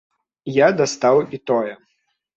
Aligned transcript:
Я 0.65 0.69
дастаў 0.79 1.21
і 1.39 1.41
тое. 1.51 1.73